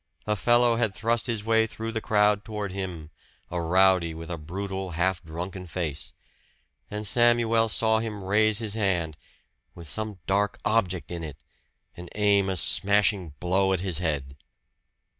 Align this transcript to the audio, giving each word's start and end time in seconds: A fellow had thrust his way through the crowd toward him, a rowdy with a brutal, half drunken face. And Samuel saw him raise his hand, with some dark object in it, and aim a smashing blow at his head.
A 0.25 0.35
fellow 0.35 0.77
had 0.77 0.95
thrust 0.95 1.27
his 1.27 1.45
way 1.45 1.67
through 1.67 1.91
the 1.91 2.01
crowd 2.01 2.43
toward 2.43 2.71
him, 2.71 3.11
a 3.51 3.61
rowdy 3.61 4.15
with 4.15 4.31
a 4.31 4.37
brutal, 4.39 4.93
half 4.97 5.21
drunken 5.23 5.67
face. 5.67 6.13
And 6.89 7.05
Samuel 7.05 7.69
saw 7.69 7.99
him 7.99 8.23
raise 8.23 8.57
his 8.57 8.73
hand, 8.73 9.15
with 9.75 9.87
some 9.87 10.17
dark 10.25 10.57
object 10.65 11.11
in 11.11 11.23
it, 11.23 11.43
and 11.95 12.09
aim 12.15 12.49
a 12.49 12.57
smashing 12.57 13.33
blow 13.39 13.73
at 13.73 13.81
his 13.81 13.99
head. 13.99 14.35